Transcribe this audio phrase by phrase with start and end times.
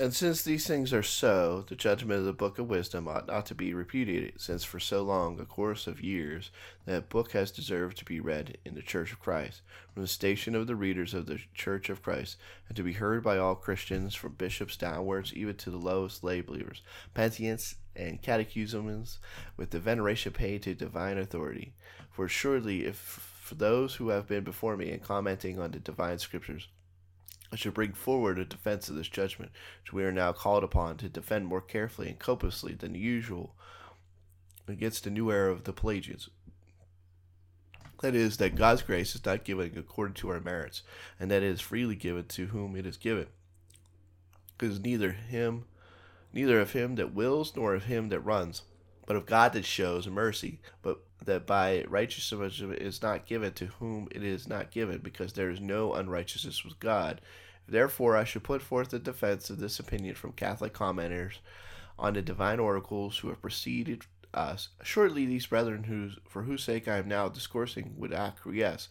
[0.00, 3.46] And since these things are so, the judgment of the book of wisdom ought not
[3.46, 6.52] to be repudiated, since for so long a course of years
[6.86, 9.60] that book has deserved to be read in the Church of Christ,
[9.92, 12.36] from the station of the readers of the Church of Christ,
[12.68, 16.42] and to be heard by all Christians, from bishops downwards, even to the lowest lay
[16.42, 16.80] believers,
[17.12, 19.18] penitents and catechumens,
[19.56, 21.74] with the veneration paid to divine authority.
[22.12, 26.20] For surely, if for those who have been before me in commenting on the divine
[26.20, 26.68] scriptures,
[27.52, 29.52] I should bring forward a defense of this judgment,
[29.82, 33.54] which we are now called upon to defend more carefully and copiously than usual
[34.66, 36.28] against the new era of the Pelagians.
[38.02, 40.82] That is, that God's grace is not given according to our merits,
[41.18, 43.26] and that it is freely given to whom it is given.
[44.56, 45.64] Because neither him,
[46.32, 48.62] neither of him that wills nor of him that runs,
[49.06, 54.08] but of God that shows mercy, but that by righteousness is not given to whom
[54.10, 57.20] it is not given, because there is no unrighteousness with God.
[57.68, 61.34] Therefore, I should put forth the defense of this opinion from Catholic commenters
[61.98, 64.68] on the divine oracles who have preceded us.
[64.82, 68.88] Shortly, these brethren, whose, for whose sake I am now discoursing, would acquiesce.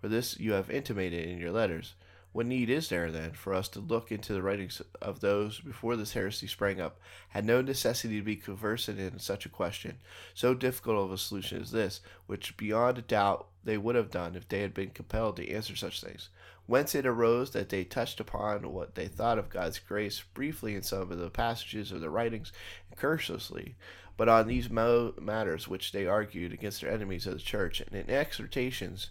[0.00, 1.94] For this you have intimated in your letters.
[2.32, 5.96] What need is there, then, for us to look into the writings of those before
[5.96, 7.00] this heresy sprang up?
[7.30, 9.98] Had no necessity to be conversant in such a question,
[10.32, 14.36] so difficult of a solution as this, which beyond a doubt they would have done
[14.36, 16.28] if they had been compelled to answer such things.
[16.66, 20.84] Whence it arose that they touched upon what they thought of God's grace briefly in
[20.84, 22.52] some of the passages of the writings,
[22.88, 23.74] and cursorily,
[24.16, 27.92] but on these mo- matters which they argued against their enemies of the church, and
[27.92, 29.10] in exhortations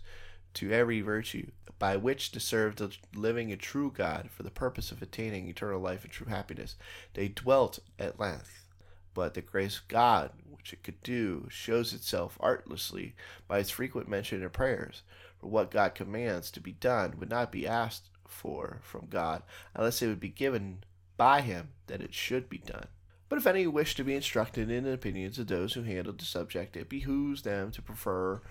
[0.56, 4.92] to every virtue, by which to serve the living and true God for the purpose
[4.92, 6.76] of attaining eternal life and true happiness.
[7.14, 8.66] They dwelt at length.
[9.14, 13.16] But the grace of God, which it could do, shows itself artlessly
[13.48, 15.04] by its frequent mention in prayers.
[15.40, 19.42] For what God commands to be done would not be asked for from God
[19.74, 20.84] unless it would be given
[21.18, 22.88] by Him that it should be done.
[23.30, 26.26] But if any wish to be instructed in the opinions of those who handled the
[26.26, 28.42] subject, it behooves them to prefer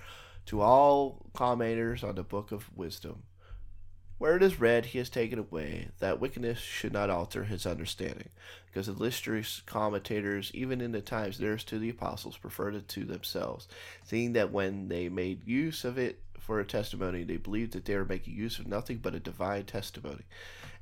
[0.48, 3.22] to all commentators on the book of wisdom.
[4.16, 8.30] Where it is read, he has taken away, that wickedness should not alter his understanding,
[8.66, 13.04] because the illustrious commentators, even in the times nearest to the apostles, preferred it to
[13.04, 13.68] themselves,
[14.04, 17.96] seeing that when they made use of it for a testimony, they believed that they
[17.96, 20.24] were making use of nothing but a divine testimony.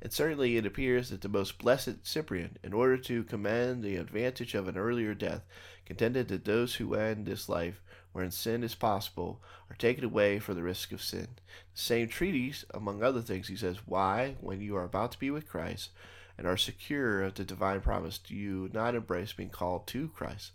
[0.03, 4.55] And certainly it appears that the most blessed Cyprian, in order to command the advantage
[4.55, 5.43] of an earlier death,
[5.85, 7.81] contended that those who end this life
[8.17, 11.29] wherein sin is possible, are taken away for the risk of sin.
[11.75, 15.31] The same treatise, among other things, he says, Why, when you are about to be
[15.31, 15.91] with Christ,
[16.39, 20.53] and are secure of the divine promise, do you not embrace being called to Christ,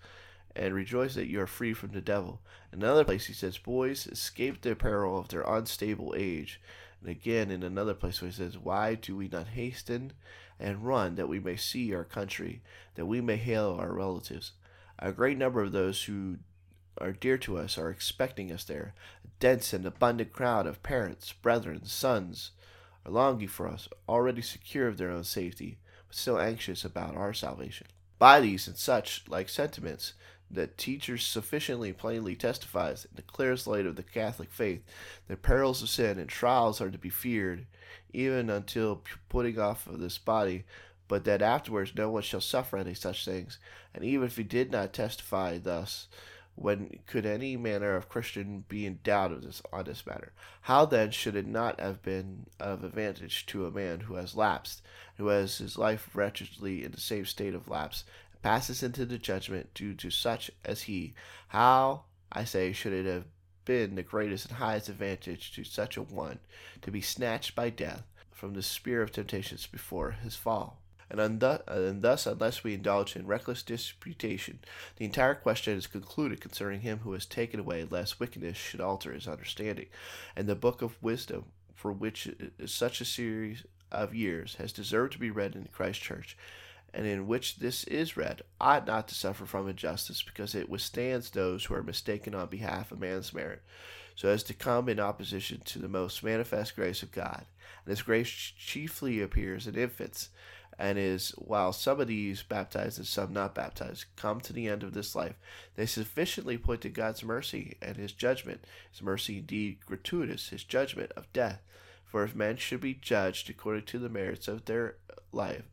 [0.55, 2.41] and rejoice that you are free from the devil?
[2.71, 6.61] In another place, he says, Boys, escape the peril of their unstable age.
[7.01, 10.13] And again, in another place, where he says, Why do we not hasten
[10.59, 12.61] and run that we may see our country,
[12.95, 14.53] that we may hail our relatives?
[14.99, 16.37] A great number of those who
[16.99, 18.93] are dear to us are expecting us there.
[19.25, 22.51] A dense and abundant crowd of parents, brethren, sons
[23.05, 27.33] are longing for us, already secure of their own safety, but still anxious about our
[27.33, 27.87] salvation.
[28.19, 30.13] By these and such like sentiments,
[30.53, 34.83] the teacher sufficiently plainly testifies in the clearest light of the Catholic faith
[35.27, 37.65] that perils of sin and trials are to be feared,
[38.13, 40.65] even until putting off of this body,
[41.07, 43.59] but that afterwards no one shall suffer any such things.
[43.93, 46.07] And even if he did not testify thus,
[46.55, 50.33] when could any manner of Christian be in doubt of this on this matter?
[50.61, 54.81] How then should it not have been of advantage to a man who has lapsed,
[55.17, 58.03] who has his life wretchedly in the same state of lapse,
[58.41, 61.13] passes into the judgment due to such as he?
[61.49, 63.25] How, I say, should it have
[63.65, 66.39] been the greatest and highest advantage to such a one
[66.81, 70.81] to be snatched by death from the spear of temptations before his fall?
[71.11, 74.59] and, and thus, unless we indulge in reckless disputation,
[74.95, 79.11] the entire question is concluded concerning him who has taken away, lest wickedness should alter
[79.11, 79.87] his understanding.
[80.35, 82.29] And the book of wisdom, for which
[82.65, 86.37] such a series of years has deserved to be read in Christ's church,
[86.93, 91.29] and in which this is read, ought not to suffer from injustice, because it withstands
[91.29, 93.61] those who are mistaken on behalf of man's merit,
[94.15, 97.45] so as to come in opposition to the most manifest grace of God.
[97.85, 100.29] And this grace chiefly appears in infants
[100.77, 104.83] and is while some of these baptized and some not baptized come to the end
[104.83, 105.35] of this life,
[105.75, 111.11] they sufficiently point to God's mercy and his judgment, his mercy indeed gratuitous, his judgment
[111.15, 111.61] of death.
[112.03, 114.95] For if men should be judged according to the merits of their
[115.31, 115.63] life,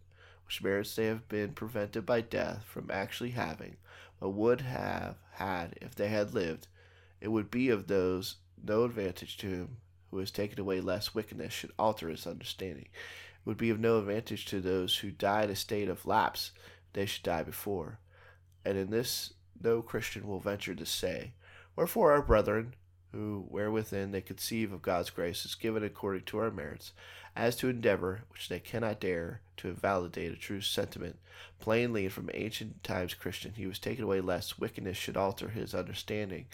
[0.49, 3.77] which merits they have been prevented by death from actually having,
[4.19, 6.67] but would have had if they had lived,
[7.21, 8.37] it would be of those
[8.67, 9.77] no advantage to him
[10.11, 13.99] who has taken away lest wickedness should alter his understanding It would be of no
[13.99, 16.53] advantage to those who die in a state of lapse,
[16.95, 17.99] they should die before.
[18.65, 21.33] And in this no Christian will venture to say,
[21.77, 22.75] Wherefore our brethren,
[23.13, 26.95] who wherewithin they conceive of God's grace is given according to our merits,
[27.37, 31.19] as to endeavor, which they cannot dare to invalidate a true sentiment.
[31.61, 35.75] Plainly and from ancient times Christian, he was taken away lest wickedness should alter his
[35.75, 36.47] understanding,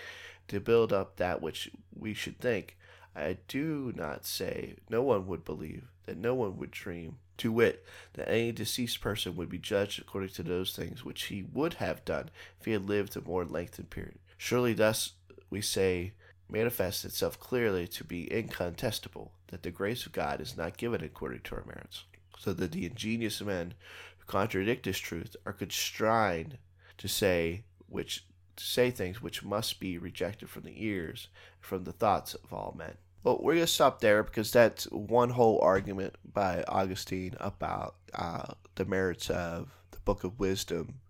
[0.49, 2.77] to build up that which we should think.
[3.17, 7.85] I do not say no one would believe, that no one would dream, to wit,
[8.15, 12.05] that any deceased person would be judged according to those things which he would have
[12.05, 14.19] done if he had lived a more lengthened period.
[14.37, 15.13] Surely thus
[15.51, 16.13] we say
[16.49, 21.41] manifests itself clearly to be incontestable that the grace of God is not given according
[21.41, 22.05] to our merits,
[22.39, 23.75] so that the ingenious men
[24.19, 26.59] who contradict this truth are constrained
[26.99, 28.25] to say which
[28.57, 31.29] to say things which must be rejected from the ears
[31.61, 32.95] from the thoughts of all men.
[33.25, 38.85] Well, we're gonna stop there because that's one whole argument by Augustine about uh, the
[38.85, 41.01] merits of the Book of Wisdom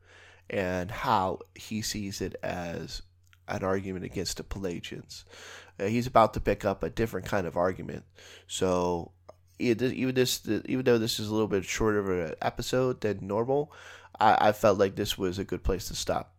[0.49, 3.03] and how he sees it as
[3.49, 5.25] an argument against the Pelagians.
[5.79, 8.05] Uh, he's about to pick up a different kind of argument.
[8.47, 9.11] So
[9.59, 13.73] even this, even though this is a little bit shorter of an episode than normal,
[14.19, 16.35] I, I felt like this was a good place to stop.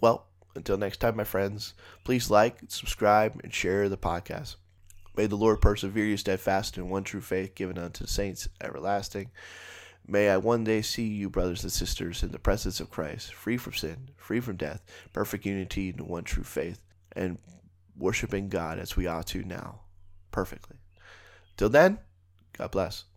[0.00, 1.74] Well, until next time, my friends,
[2.04, 4.56] please like, subscribe, and share the podcast.
[5.16, 9.30] May the Lord persevere you steadfast in one true faith given unto the saints everlasting.
[10.06, 13.56] May I one day see you, brothers and sisters, in the presence of Christ, free
[13.56, 16.82] from sin, free from death, perfect unity in one true faith,
[17.14, 17.38] and
[17.96, 19.82] worshiping God as we ought to now,
[20.32, 20.78] perfectly.
[21.56, 21.98] Till then,
[22.58, 23.04] God bless.